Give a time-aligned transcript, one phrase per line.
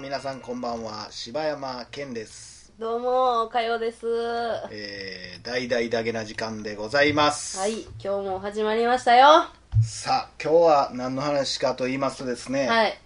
[0.00, 4.06] 皆さんこんばんは柴山健ですどうも、かよです。
[4.06, 9.26] はえー、大々だけな時間でございますい、今日も始まりましたよ。
[9.26, 9.52] は
[9.82, 12.98] さあ今日は何の話かと言いますとですね、い。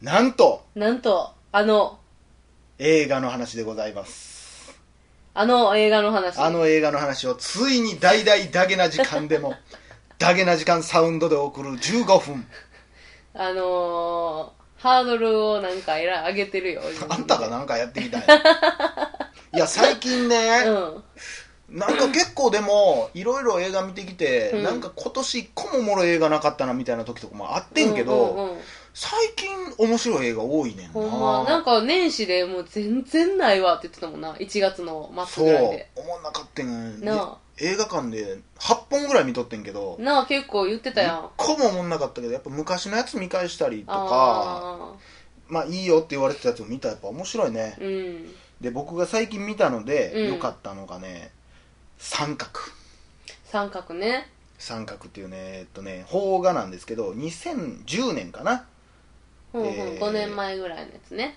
[0.00, 1.98] なんとなんと、あの、
[2.78, 4.74] 映画の話でございます
[5.34, 6.38] あの映画の話。
[6.38, 9.54] あの映画の話をついに大々だけな時間でも
[10.18, 12.46] だけな時間サウンドで送る15分
[13.34, 16.82] あのー、ハードルをなんかえらい上げてるよ。
[17.08, 18.26] あんたがなんかやってきたんや
[19.54, 21.04] いや最近ね、うん。
[21.78, 28.58] なんか結構でもいろいろ映画見てきて、うんなんか今年一個もおもろい映画なかったなみたいな時とかもあってんけど、うんうんうん
[29.02, 34.34] 最近面白い映画多いねんなほんま、なんか年始でもう全然ないわって言ってたもんな。
[34.34, 35.90] 1月の末そうぐらいで。
[35.96, 41.18] 思んなかったんなあ映画館で8本ぐらい見とってんけどなあ、結構言ってたやん。
[41.24, 44.92] 一個も思んなかったけどやっぱ昔のやつ見返したりとかあ
[45.48, 48.26] まあいいよって言われてたやつを見たらやっぱ面白いねあ、うん。
[48.60, 51.30] で僕が最近見たのでうん良かったのがね
[51.96, 52.50] 三角
[53.46, 54.28] 三角ね。
[54.58, 58.66] 三角っていうねえっとね邦画なんですけど2010年かな
[59.52, 61.36] うんうん、えー5年前ぐらいのやつね。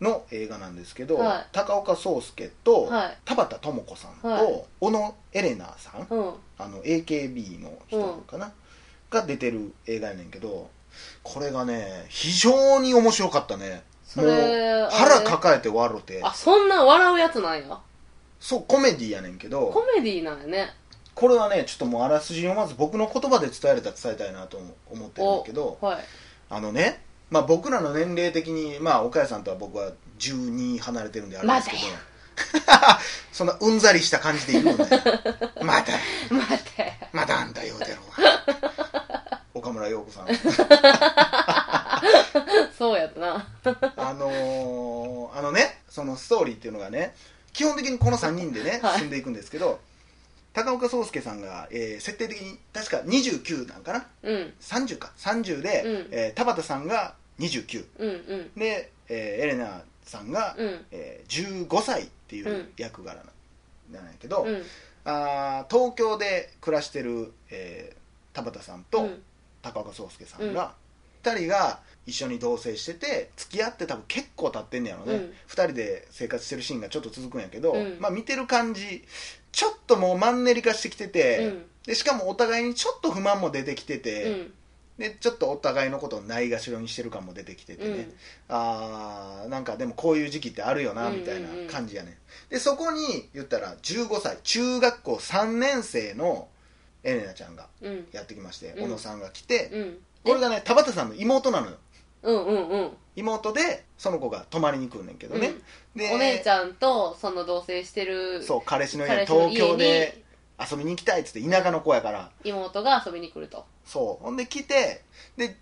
[0.00, 6.32] の映画なんですけど、はい高岡壮介と、はい田畑智子さんと、はい小野エレナさん、うん。
[6.58, 8.52] あの AKB の人かな、
[9.10, 10.68] が出てる映画やねんけど
[11.22, 17.78] これがね非常に面白かったねそもうれ腹あれ抱えて笑ってあ、そんな笑うやつなんや？
[18.40, 20.68] そうコメディやねんけどコメディなんやね。
[21.14, 24.58] これはねちょっともうあらすじをまず僕の言葉で伝えれたら伝えたいなと
[24.90, 26.04] 思ってるんだけどはい。
[26.50, 31.82] あのね、まあ、僕らの年齢的に、まあ、岡谷さんとは僕は12離れてるんであれですけど。
[33.32, 35.00] そんなうんざりした感じで言うのね。
[35.62, 35.92] ま た
[36.30, 36.92] 待って。
[37.12, 37.98] まだあんだよだろう
[39.58, 40.26] 岡村陽子さん。
[42.76, 43.46] そうやったな。
[43.96, 47.14] あのーあのねそのストーリーっていうのがね
[47.52, 48.98] 基本的にこの3人でね、はい。
[48.98, 49.80] 進んでいくんですけど
[50.54, 54.06] 高岡壮介さんが、えー設定的に確か29なんかな？
[54.22, 54.54] うん。
[54.60, 58.50] 30か30で、うんえー田畑さんが29うんうん。
[58.56, 60.84] で、えーエレナさんが、うん。
[60.92, 63.22] えー15歳っていううん役柄
[63.90, 64.62] なんやけど、うん。
[65.04, 67.96] あー東京で暮らしてる、えー
[68.34, 69.22] 田畑さんとうん
[69.62, 70.74] 高岡壮介さんが、
[71.24, 75.20] 2人が一緒に同棲してて付き合って多分結構経ってんねやろね、うん。
[75.48, 77.96] 2人で生活してるシーンがちょっと続くんやけど、うん。
[78.00, 79.04] まあ、見てる感じ
[79.52, 81.62] ちょっともうマンネリ化してきてて、うん。
[81.86, 84.52] でしかもお互いにちょっと不満も出てきてて、うん。
[84.98, 88.14] でちょっとお互いのことをないがしろにしてる感も出てきててね、うん。
[88.48, 92.16] あーなんかでもこういう時期ってあるよなうんうんうんみたいな感じやね、
[92.48, 96.48] でそこに言ったら15歳中学校3年生の
[97.02, 98.06] エレナちゃんがうん。
[98.12, 98.84] やってきまして、うん。
[98.84, 99.98] 小野さんが来て、うん。
[100.22, 101.76] これがね田畑さんの妹なのよ
[102.24, 102.90] うんうんうん。
[103.16, 105.52] 妹でその子が泊まりに来るねんけどね、
[105.94, 110.24] でお姉ちゃんとその同棲してるそう彼氏の家彼氏の東京家で
[110.58, 113.64] に遊びに行きたいっつって田舎の子やから妹が遊びに来ると。
[113.84, 115.02] そうほんで来て
[115.36, 115.56] で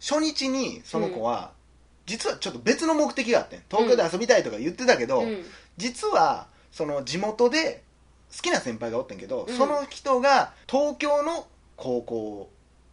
[0.00, 1.52] 初日にその子は、
[2.06, 5.44] 実はちょっと別の目的があってん東京で遊びたいとか言ってたけど、うん。
[5.76, 7.82] 実はその地元で
[8.36, 11.46] 好きな先輩がおってんけど、うんその人が東京の
[11.76, 12.50] 高校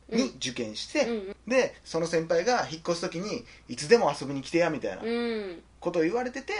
[0.09, 1.35] に受験して、うん。
[1.49, 5.61] でその先輩が引っ越す時にいつでも遊びに来てやみたいなうん。
[5.79, 6.53] ことを言われてて、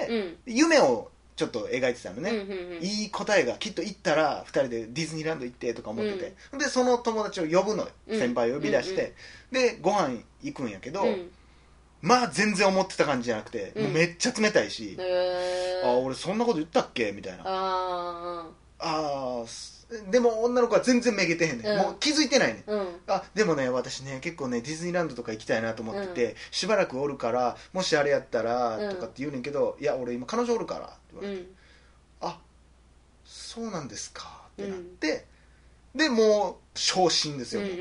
[0.48, 0.54] うん。
[0.54, 2.84] 夢をちょっと描いてたのね、うんうんうん。
[2.84, 9.14] いい答えがきっと行ったら2人でディズニーランド行ってとか思ってて、でその友達を呼ぶのよ、うん先輩を呼び出して、
[9.52, 11.30] でご飯行くんやけど、うん。
[12.02, 13.84] まあ全然思ってた感じじゃなくて、うん。
[13.84, 15.88] もうめっちゃ冷たいし、へー。
[15.88, 17.12] あ俺そんなこと言ったっけ？
[17.12, 17.44] みたいな。
[17.46, 18.46] あ
[18.80, 19.79] ああーす
[20.12, 21.78] でも女の子は全然めげてへんねん、うん。
[21.78, 22.88] もう気づいてないねうん。
[23.08, 28.90] あでもね私ね結構ねディズニーランドとか行きたいなと思ってて、しばらくおるからもしあれやったらうん。
[28.92, 31.56] とかって言うねんけど、いや俺今彼女おるからって言われて、うん。
[32.22, 32.40] あ
[33.26, 35.26] そうなんですかってなって、
[35.96, 37.76] でもう昇進ですよ、うんうん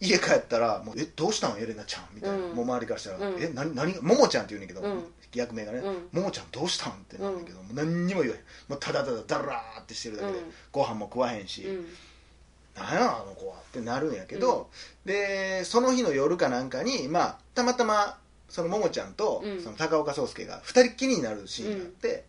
[0.00, 1.58] 家帰ったらもう「えどうしたん？
[1.58, 2.54] エレナちゃん」みたいな、うん。
[2.54, 5.04] もう周りからしたら「うんえ何何ももちゃん」って言うねんけど、うん。
[5.34, 5.78] 役名がね。
[5.78, 8.42] うん「ももちゃんどうしたん?」ってなんだけど、もう何にも言わへん。
[8.68, 10.52] もうただただダラーってしてるだけで、うん。
[10.72, 11.86] ご飯も食わへんし、うん。
[12.76, 13.56] なんやあの子は？
[13.56, 14.70] ってなるんやけど、
[15.04, 18.18] でその日の夜かなんかに、まあ、たまたま
[18.48, 19.62] そのももちゃんと、うん。
[19.62, 22.24] その高岡壮介が二人っきりになるシーンがあって、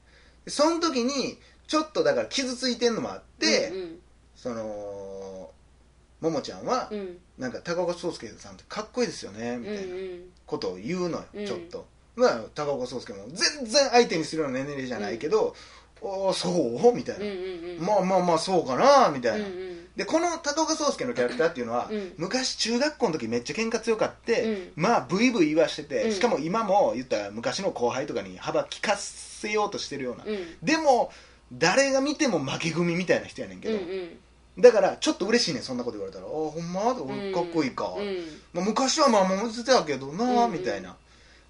[0.46, 1.38] でその時に
[1.68, 4.00] ちょっとだから傷ついてんのもあって、うん。
[4.36, 5.52] その
[6.22, 7.18] ももちゃんは、うん。
[7.38, 10.20] なんか高岡壮介さんってかっこいいですよねみうんたいなうん。
[10.46, 11.46] ことを言うのよ、うん。
[11.46, 11.86] ちょっと、
[12.16, 15.56] まあ、高岡壮介も全然相手にするような年齢じゃないけど、
[16.02, 16.96] おおそう？
[16.96, 17.38] みたいな、うんうん
[17.80, 17.86] うん。
[17.86, 19.88] まあまあまあそうかなみたいな、うんうん。
[19.96, 22.14] でこの高岡壮介のキャラクターっていうのは、うん。
[22.18, 24.72] 昔中学校の時めっちゃ喧嘩強かって、うん。
[24.76, 26.12] まあブイブイ言わしてて、うん。
[26.12, 30.38] しかも今も言ったら昔の後輩とかに幅利かせようとしてるような、うん。
[30.64, 31.12] でも
[31.52, 34.10] 誰が見ても負け組みたいな人やねんけど、うんうん
[34.60, 38.18] だからちょっと嬉しいねんそんなこと言われたら「あほんま?」うんかっこいいか、うん
[38.54, 40.52] まあ、昔はまあもうてたけどな、うん。
[40.54, 40.96] みたいな。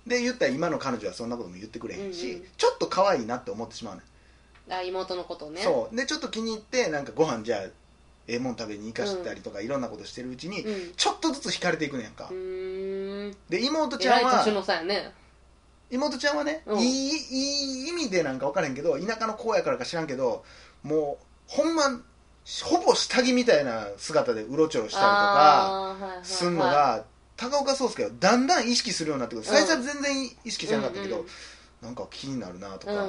[0.07, 4.01] で言ったら今の彼女はそんなことも言ってくれへんし、ちょっと可愛いなって思ってしまうね
[4.67, 4.73] ん。
[4.73, 5.61] あ妹のことをね。
[5.61, 5.95] そう。
[5.95, 7.73] でちょっと気に入ってなんかご飯じゃあえ
[8.27, 10.93] えもん食べに行かしたりとか、いろんなことしてるうちに、うん。
[10.95, 12.29] ちょっとずつ惹かれていくねんか、
[13.49, 14.45] で妹ちゃんは
[15.91, 16.79] 妹ちゃんはね、うん。
[16.79, 20.43] いいいい意味でなんか分からへんけど田舎の子やからか知らんけど
[20.83, 21.99] もうほんま
[22.63, 27.05] ほぼ下着みたいな姿でうろちょろしたりとかすんのが
[27.37, 29.47] 高岡壮介はだんだん意識するようになってくる。
[29.47, 31.27] 最初は全然意識してなかったけど、うんうん
[31.81, 33.07] なんか気になるなとか、う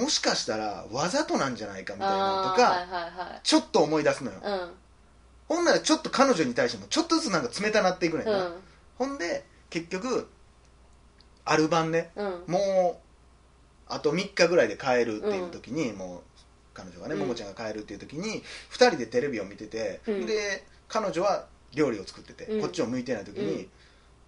[0.00, 0.02] ん。
[0.02, 4.60] もしかしたらわざとなんじゃないかみたいなとか、ーはいはいちょっと思い出すのよ、はい
[5.46, 8.46] ほんならちょっと彼女に対してもちょっとずつなんか冷たなっていくねんな、うん。
[8.46, 8.52] うん
[8.98, 10.28] ほんで結局
[11.44, 12.44] ある晩ねうん。
[12.48, 13.00] も
[13.88, 16.37] うあと3日ぐらいで帰るっていう時に、もう
[16.78, 17.20] 彼女がね、うん。
[17.20, 20.26] ももちゃんが帰るっていう時に2人でテレビを見てて、うん。
[20.26, 22.60] で彼女は料理を作ってて、うん。
[22.60, 23.68] こっちを向いてない時に、うん。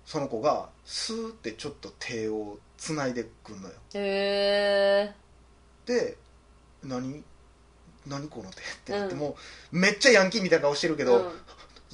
[0.05, 3.75] その子がスーってちょっと手をつないでくんのよ。
[3.95, 5.15] へえ
[5.87, 6.17] で
[6.83, 7.23] 何
[8.07, 9.21] 何この手ってなって、うん。
[9.21, 9.37] も
[9.73, 11.23] うめっちゃヤンキーみたいな顔してるけど、うん。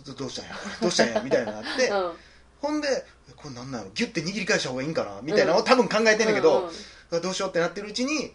[0.04, 0.54] どどうしたんや？
[0.54, 1.20] これどうしたんや？
[1.22, 2.12] みたいなのがあって、 うん。
[2.60, 2.88] ほんで
[3.36, 3.90] これなんなの？
[3.94, 5.20] ギュッて握り返した方がいいんかな？
[5.22, 6.70] みたいなのを多分考えてんだけど、
[7.10, 8.32] どうしようってなってるうちに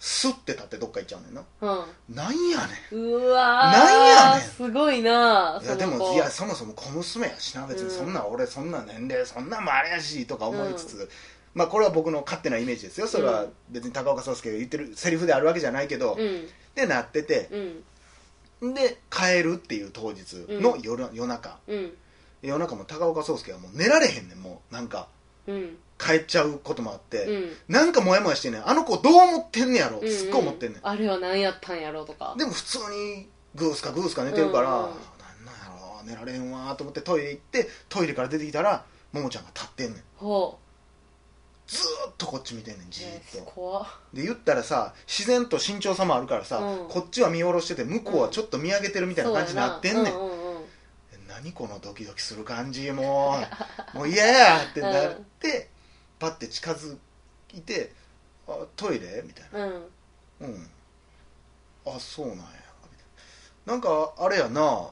[0.00, 1.42] スッて立ってどっか行っちゃうねんな。
[1.60, 2.14] うん。
[2.14, 3.12] なんやねうん。
[3.14, 3.78] うわー。
[3.78, 4.48] なんやねん。
[4.48, 11.10] すごいなんいやでもいやそもそも小娘やしな別にそんな、俺そんな年齢そんなんもあれやしとか思いつつ、
[11.54, 13.08] まあこれは僕の勝手なイメージですよ。
[13.08, 16.46] それは別に高岡壮介が言ってるセリフであるわけじゃないけど、うん。
[16.74, 17.48] でなってて。
[18.60, 18.74] うん。
[18.74, 21.58] で帰るっていう当日の夜,、夜中。
[21.66, 21.92] うん。
[22.42, 24.38] 夜中も高岡壮介はもう寝られへんねん。
[24.38, 25.17] もうなんかうん
[25.98, 27.52] 帰っちゃうこともあって、うん。
[27.68, 28.68] なんかモヤモヤしてんねん。
[28.68, 29.98] あの子どう思ってんねやろ。
[29.98, 32.34] ってすっごい思ってんねん、あれは何やったんやろうとか。
[32.38, 34.84] でも普通にグースかグースか寝てるから、うん。
[34.84, 35.60] うんなんなんや
[35.96, 36.02] ろ。
[36.04, 40.02] 寝られんわと思ってトイレ行ってトイレから出てきたらももちゃんが立ってんねん。
[40.16, 40.58] ほ
[41.66, 46.88] ずーっとこっち見てんねんうじーっと、で言ったらさ自然と身長差もあるからさ、うん。
[46.88, 50.14] こっちは見下ろしてて向こうはちょっと見上げてるみたいな感じになってんねん。
[50.14, 50.37] うん
[51.38, 53.36] 何このドキドキする感じも
[53.94, 55.68] う もう嫌やってなって、
[56.18, 56.96] パッて近づ
[57.54, 57.92] いて
[58.48, 59.66] 「あトイレ?」みたいな。
[59.66, 59.72] うん
[60.40, 60.70] 「うん
[61.86, 62.58] あそうなんや」みたい
[63.66, 63.72] な。
[63.74, 64.90] なんかあれやな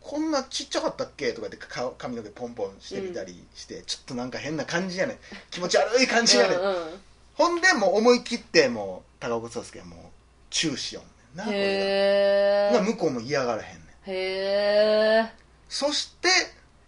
[0.00, 1.32] こんなちっちゃかったっけ？
[1.32, 5.18] とか言ってか髪の毛ポンポンしてみたりして、ちょっとなんか変な感じやねん
[5.50, 7.00] 気持ち悪い感じやねん、うんうん。
[7.34, 9.98] ほんでもう思い切ってもう高岡壮介はもう
[10.50, 13.86] チューしよんねんなこれが向こうも嫌がらへんねん。
[14.06, 14.14] へ
[15.24, 16.28] えそして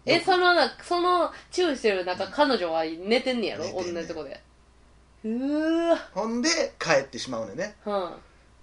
[0.06, 3.64] えそのなそのチューしてる中彼女は寝てんねやろ？
[3.64, 3.94] 寝てんねん。
[3.94, 4.40] 同じとこで。
[5.24, 5.90] うー。
[5.90, 6.48] わほんで
[6.78, 7.76] 帰ってしまうねんね。
[7.84, 8.10] うん。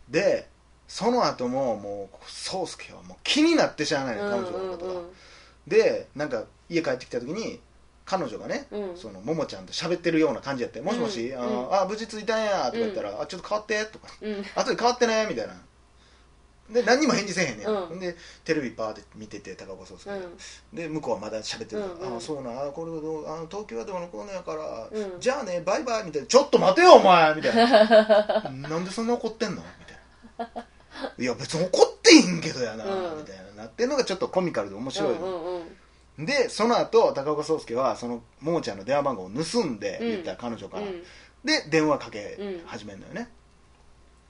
[0.09, 0.47] で
[0.87, 5.09] その後ももう宗介はもう気になってしゃあないの彼女のことが、うんうん。
[5.67, 7.59] でなんか家帰ってきた時に
[8.05, 8.97] 彼女がね、うん。
[8.97, 14.07] そのももちゃんと喋ってるような感じやって「もしもし、うんあのあ無事着いたんや」とか言ったら「あちょっと変わって」とか。
[14.21, 15.53] うん「後で変わってね」みたいな
[16.69, 17.99] で何にも返事せえへんねん、うん。
[17.99, 20.37] でテレビパーって見てて高岡壮介、うん。
[20.73, 22.17] で向こうはまだ喋ってる、うんうん。
[22.17, 25.19] あそうなんあこれどうあの東京はどうのこうのやから、うん。
[25.19, 26.03] じゃあねバイバイ。
[26.05, 26.27] みたいな。
[26.27, 27.35] ちょっと待てよお前。
[27.35, 28.49] みたいな。
[28.51, 29.61] なんでそんな怒ってんの？
[29.79, 30.65] みたいな。
[31.17, 33.17] いや別に怒っていいんけどやな、うん。
[33.19, 35.61] みたいななってんのがちょっとコミカルで面白いの、うんうん
[36.19, 36.25] うん。
[36.25, 40.07] でその後高岡壮介はそのももちゃんの電話番号を盗んでうん。
[40.09, 41.03] 言ったら彼女から、うん。
[41.45, 43.29] で電話かけ始めるのよね、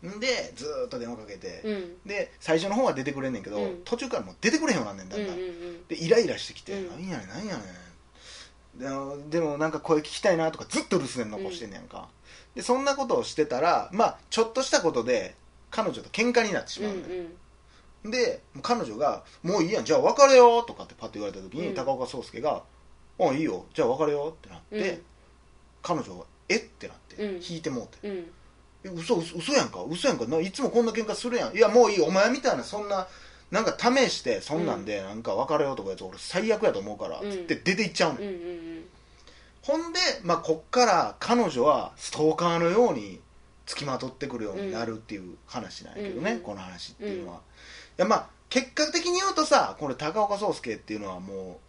[0.03, 1.97] でずーっと電話かけて、うん。
[2.05, 3.81] で最初の方は出てくれんねんけど、うん。
[3.83, 5.17] 途中からもう出てくれへんようになんねんだ。
[5.17, 5.87] うんんだん、うん。
[5.87, 6.89] でイライラしてきて「うん。
[6.89, 12.09] なんやねんなんやねん」でもでもなんか声聞きたいなとかずっと留守電残してんねやんか、
[12.53, 15.35] でそんなことをしてたらまあちょっとしたことで
[15.71, 16.91] 彼女と喧嘩になってしうん。
[16.91, 17.23] うまうのよ、
[18.09, 21.73] んで彼女が「もういいやんじゃあ別れよう」とかってパッと言われた時に、うん。
[21.73, 22.61] 高岡壮介が
[23.19, 25.01] 「あいいよじゃあ別れよう」ってなって、うん。
[25.81, 26.57] 彼女が「え？
[26.57, 27.41] っ?」てなって、うん。
[27.43, 28.07] 引いてもうて。
[28.07, 28.31] うん
[28.83, 29.83] 「え嘘嘘嘘やんか？
[29.89, 30.25] 嘘やんか？
[30.25, 31.55] ないつもこんな喧嘩するやん。
[31.55, 33.07] いやもういいお前みたいなそんな
[33.51, 37.31] なんか試してそんなんでなんか別れようとかやつ俺最悪やと思うから」うん。
[37.31, 38.83] つって出て行っちゃうねん、うんうん。
[39.61, 43.19] ほんで、まあ、こっから彼女はストーカーのように
[43.65, 47.39] 付きまとってくるようになるっていう話なんやけどね、うんこの話っていうのは、い
[47.97, 51.66] やまあ結果的に言うとさこれ高岡壮介っていうのはもう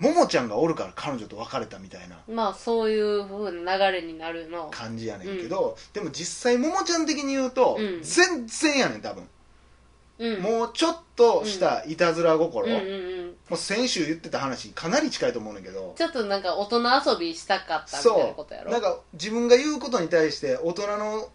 [0.00, 4.68] ももちゃんがおるから彼女と別れたみたいなうんまあそういうふうな流れになるの。
[4.70, 8.02] 感じやねんけど、でも実際ももちゃん的に言うと、うん。
[8.02, 9.28] 全然やねん多分。
[10.18, 10.40] うん。
[10.40, 13.26] もうちょっとしたいたずら心、うんうんうん。
[13.50, 15.94] もう先週言ってた話にかなり近いと思うねんだけど。
[15.96, 16.78] ちょっとなんか大人
[17.12, 18.72] 遊びしたかったみたいなことやろ。
[18.72, 21.28] なんか自分が言うことに対して大人の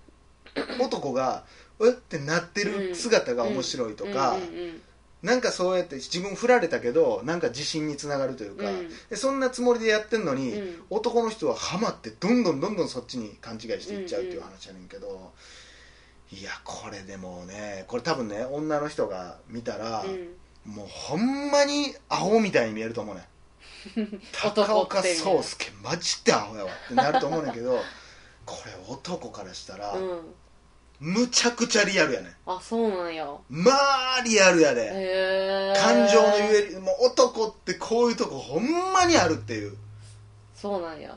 [0.81, 1.43] 男が
[1.77, 1.93] うっ？
[1.93, 4.81] てなってる姿が面白いとか、うんうん
[5.25, 8.89] なんかそうやって自分振られたけどなんか自信につながるというか、うん。
[9.09, 10.83] でそんなつもりでやってんのに、うん。
[10.91, 15.33] 男の人はハマってどんどんどんどんそっちに勘違いしていっちゃうっていう話やねんけど、
[16.31, 20.71] いやこれでもねこれ多分ね女の人が見たら、うん。
[20.71, 23.21] もうほんまにアホみたいに見えると思うね
[24.03, 24.21] ん。
[24.31, 27.79] 高岡壮介マジでアホやわってなると思うねんけど
[28.45, 30.19] これ男からしたら、うん
[31.05, 32.31] むちゃくちゃリアルやねん。
[32.47, 33.27] あそうなんや。
[33.47, 39.77] まあリアルやで、へえ感情のゆえりもう男ってこういうとこほんまにあるっていう。
[40.55, 41.15] そうなんや。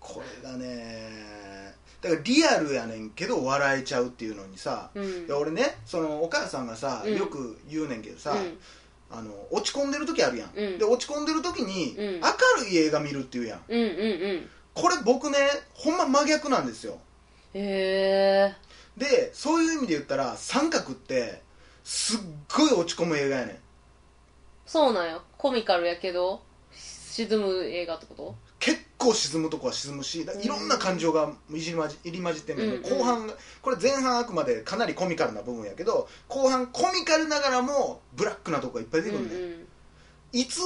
[0.00, 5.26] これがねだからリアルやねんけど笑えちゃうっていうのにさ、うん。
[5.26, 7.14] で俺ねそのお母さんがさ、うん。
[7.14, 8.58] よく言うねんけどさ、うん。
[9.10, 10.78] あの落ち込んでる時あるやん、うん。
[10.78, 12.20] で落ち込んでる時に、うん。
[12.20, 13.60] 明るい映画見るっていうやん。
[13.68, 13.88] うんうんう
[14.38, 14.48] ん。
[14.72, 15.36] これ僕ね
[15.74, 16.98] ほんま真逆なんですよ。
[17.52, 18.69] へえ
[19.00, 21.42] でそういう意味で言ったら三角って
[21.82, 22.20] すっ
[22.56, 23.56] ごい落ち込む映画やねん。
[24.66, 25.20] そうなんや。
[25.36, 26.42] コミカルやけど
[26.72, 28.34] 沈む映画ってこと？
[28.60, 32.82] 結構沈むとこは沈むしだいろんな感情がいじり混じ入り混じってんねん、うんうん。
[32.82, 39.66] 後半がこれ前半あくまでかなりコミカルな部分やけど後半コミカルながらもブラックなとこがいっぱい出てくるね、うん
[40.32, 40.60] いつ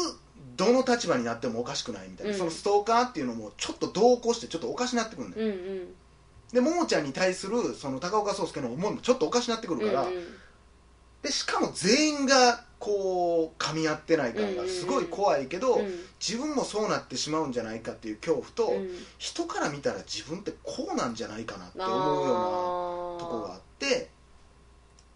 [0.57, 2.39] どの立場になってもおかしくないみたいな、うん。
[2.39, 5.89] そのストーカーっていうのもちょっと同行してちょっとおかしなってくるね、うんうん
[6.55, 10.25] でももちゃんに対するその高岡壮介の思いもちょっとおかしなってくるから、うんうん。
[11.21, 15.93] でしかも全員がこう噛み合ってない感がすごい怖いけど、うん。
[16.21, 18.89] 自分もそうなってしまうんじゃないかっていう恐怖と、うん。
[19.19, 22.31] 人から見たら自分ってこうなんじゃないかなって思うような
[23.19, 24.11] とこがあって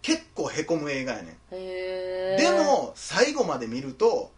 [0.02, 1.56] 結構へこむ映画やねん。
[2.36, 4.32] でも最後まで見ると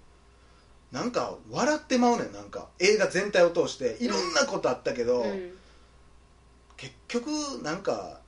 [0.93, 2.33] なんか笑ってまうねん。
[2.35, 5.53] なんか映画全体を通していろんなことあったけど、うん
[6.81, 7.29] 結局
[7.63, 8.21] なんか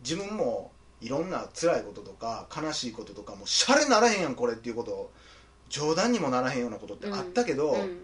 [0.00, 5.12] 自分もいろんな辛いこととか悲しいこととかもシャレならへんやんこれっていうこと
[5.68, 8.00] 冗談にもならへんようなことってあったけど、うん。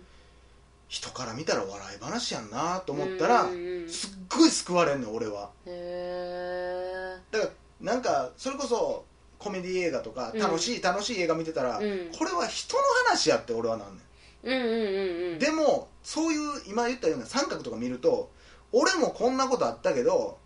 [0.87, 3.89] 人から見たら笑い話やんなと思ったら、うんうんうん。
[3.89, 5.51] すっごい救われんねん俺は。
[5.67, 7.51] へだから
[7.81, 9.05] なんかそれこそ
[9.39, 10.41] コメディ映画とかうん。
[10.41, 12.11] 楽しい、楽しい映画見てたら、うん。
[12.17, 14.03] これは人の話やって俺はなんね
[14.45, 18.31] えうんうんうんうんん、でもそういう今言ったような三角とか見ると
[18.75, 20.39] 俺もこんなことあったけど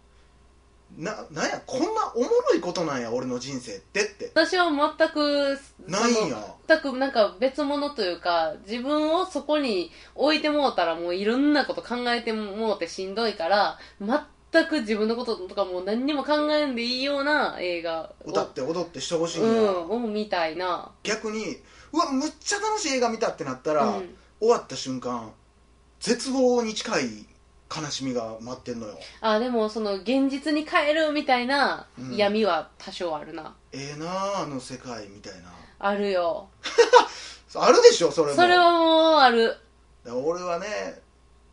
[0.96, 4.30] ななんやこんなおもろいことなんや俺の人生ってって。
[4.34, 6.54] 私は全くないんや。
[6.66, 19.54] 全くなんか別物というか自分をそこに置いてもうたらもういろんなこと考えてもうてしんどいから全く自分のこととかもう何にも考えんでいいような映画を歌って踊ってしてほしいんや、う
[19.86, 20.90] んを見たいな。
[21.02, 21.58] 逆に
[21.92, 24.14] うわむっちゃ楽しい映画見たってなったら、うん。
[24.40, 25.32] 終わった瞬間
[26.00, 27.26] 絶望に近い
[27.74, 28.98] 悲しみが待ってんのよ。
[29.20, 32.16] あでもその現実に帰るみたいなうん。
[32.16, 35.52] 闇は多少あるな、ええなああの世界みたいな。
[35.78, 36.48] あるよ。
[37.54, 38.36] あるでしょそれも。
[38.36, 39.56] それはもうある。
[40.06, 41.00] 俺はね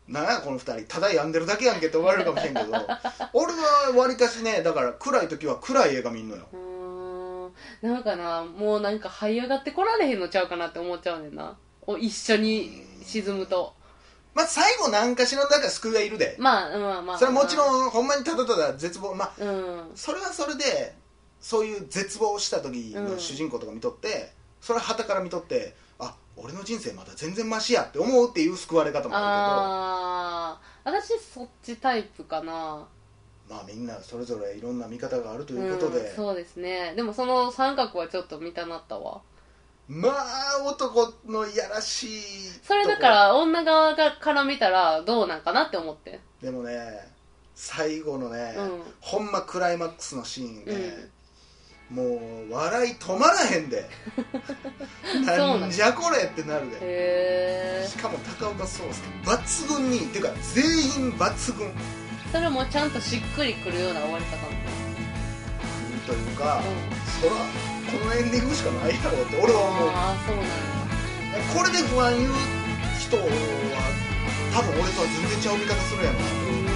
[0.08, 2.72] なんやこの二人ただ病んでるだけやんけって思われるかもしれんけど。
[3.34, 6.46] 俺はわりかしねだから暗い時は暗い映画見んのよ。
[6.52, 7.92] うーん。
[7.92, 11.56] なんかなもうなんか這い上がってこられへんのちゃうかなって思っちゃうねんな。
[11.86, 13.74] お一緒に沈むと
[14.36, 16.36] まあ最後何かしらのだから救いはいるで。
[16.38, 17.18] まあまあまあ。
[17.18, 19.90] それはもちろんほんまにただただ絶望まあうん。
[19.94, 20.94] それはそれで
[21.40, 32.42] そういう絶望した時のうん主人公とか見とって、それは旗から見とってあ俺の人生まだ全然マシやって思うっていう救われ方もあああ私そっちタイプかな。
[32.42, 32.50] る
[33.48, 36.92] けどまあみんなそれぞれいろんな見方があるということで、うん、そうですね。
[36.94, 39.22] でもその三角はちょっと見たなったわ
[39.88, 42.20] まあ男のいやらしい
[42.62, 46.20] それだから女側がから見たらどうなんかなって思って。
[46.42, 47.16] でもね
[47.54, 48.82] 最後のね、うん。
[49.00, 51.08] ほんまクライマックスのシーンね、
[51.88, 52.02] も
[52.50, 53.88] う笑い止まらへんで。
[55.24, 57.86] なんじゃこれってなるで。
[57.88, 61.72] しかも高岡壮介抜群にっていうか全員抜群。
[62.30, 64.46] それもちゃんとしっくりくるような終わり方なん
[66.06, 66.62] というか、だ
[67.20, 69.88] そらこのエンディングしかないやろって俺は思う。
[69.90, 70.50] ああそうなんや
[71.54, 72.32] これで不安言う
[72.98, 73.22] 人は
[74.52, 76.24] 多分俺とは全然ちゃう見方するやろな。
[76.26, 76.66] うーん。